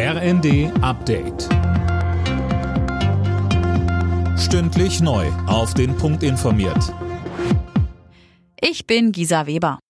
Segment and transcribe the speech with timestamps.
[0.00, 1.48] RND Update.
[4.38, 5.26] Stündlich neu.
[5.48, 6.94] Auf den Punkt informiert.
[8.60, 9.80] Ich bin Gisa Weber.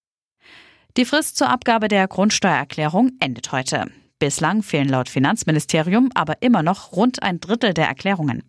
[0.96, 3.84] Die Frist zur Abgabe der Grundsteuererklärung endet heute.
[4.18, 8.42] Bislang fehlen laut Finanzministerium aber immer noch rund ein Drittel der Erklärungen.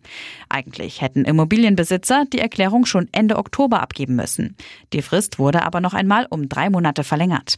[0.48, 4.56] Eigentlich hätten Immobilienbesitzer die Erklärung schon Ende Oktober abgeben müssen.
[4.92, 7.56] Die Frist wurde aber noch einmal um drei Monate verlängert.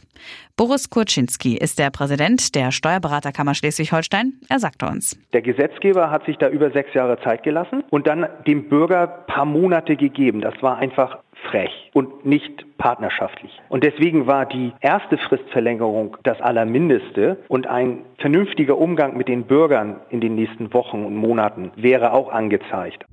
[0.55, 4.33] Boris Kurczynski ist der Präsident der Steuerberaterkammer Schleswig-Holstein.
[4.47, 5.17] Er sagte uns.
[5.33, 9.45] Der Gesetzgeber hat sich da über sechs Jahre Zeit gelassen und dann dem Bürger paar
[9.45, 10.41] Monate gegeben.
[10.41, 11.17] Das war einfach
[11.49, 13.51] frech und nicht partnerschaftlich.
[13.69, 19.97] Und deswegen war die erste Fristverlängerung das Allermindeste und ein vernünftiger Umgang mit den Bürgern
[20.09, 23.05] in den nächsten Wochen und Monaten wäre auch angezeigt.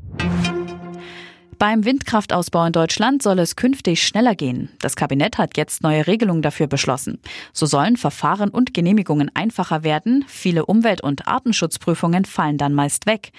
[1.61, 4.71] Beim Windkraftausbau in Deutschland soll es künftig schneller gehen.
[4.81, 7.21] Das Kabinett hat jetzt neue Regelungen dafür beschlossen.
[7.53, 10.25] So sollen Verfahren und Genehmigungen einfacher werden.
[10.27, 13.33] Viele Umwelt- und Artenschutzprüfungen fallen dann meist weg.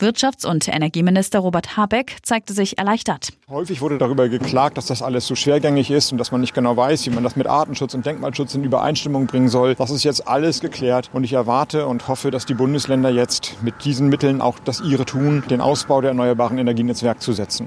[0.00, 3.30] Wirtschafts- und Energieminister Robert Habeck zeigte sich erleichtert.
[3.48, 6.76] Häufig wurde darüber geklagt, dass das alles so schwergängig ist und dass man nicht genau
[6.76, 9.74] weiß, wie man das mit Artenschutz und Denkmalschutz in Übereinstimmung bringen soll.
[9.74, 13.84] Das ist jetzt alles geklärt und ich erwarte und hoffe, dass die Bundesländer jetzt mit
[13.84, 17.66] diesen Mitteln auch das ihre tun, den Ausbau der erneuerbaren Energien ins Werk zu setzen.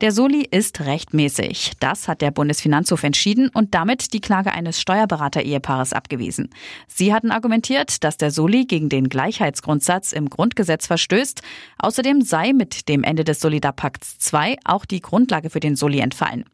[0.00, 1.72] Der Soli ist rechtmäßig.
[1.78, 6.48] Das hat der Bundesfinanzhof entschieden und damit die Klage eines Steuerberater-Ehepaares abgewiesen.
[6.88, 11.42] Sie hatten argumentiert, dass der Soli gegen den Gleichheitsgrundsatz im Grundgesetz verstößt.
[11.76, 16.44] Außerdem sei mit dem Ende des Solidarpakts II auch die Grundlage für den Soli entfallen.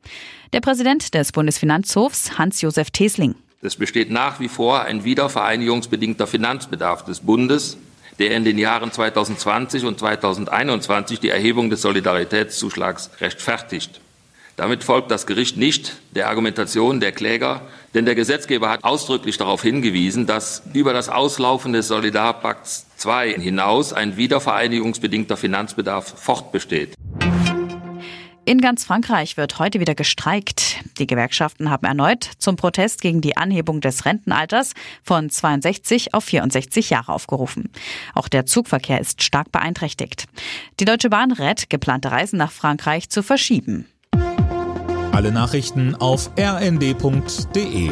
[0.53, 3.37] Der Präsident des Bundesfinanzhofs, Hans-Josef Tesling.
[3.63, 7.79] Es besteht nach wie vor ein wiedervereinigungsbedingter Finanzbedarf des Bundes
[8.19, 14.01] der in den Jahren 2020 und 2021 die Erhebung des Solidaritätszuschlags rechtfertigt.
[14.57, 17.61] Damit folgt das Gericht nicht der Argumentation der Kläger,
[17.93, 23.93] denn der Gesetzgeber hat ausdrücklich darauf hingewiesen, dass über das Auslaufen des Solidarpakts II hinaus
[23.93, 26.96] ein wiedervereinigungsbedingter Finanzbedarf fortbesteht.
[28.49, 30.77] In ganz Frankreich wird heute wieder gestreikt.
[30.99, 36.91] Die Gewerkschaften haben erneut zum Protest gegen die Anhebung des Rentenalters von 62 auf 64
[36.91, 37.73] Jahre aufgerufen.
[38.15, 40.27] Auch der Zugverkehr ist stark beeinträchtigt.
[40.79, 43.89] Die Deutsche Bahn rät, geplante Reisen nach Frankreich zu verschieben.
[45.11, 47.91] Alle Nachrichten auf rnd.de